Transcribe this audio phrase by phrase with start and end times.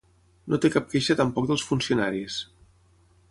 [0.53, 2.39] No té cap queixa tampoc dels funcionaris.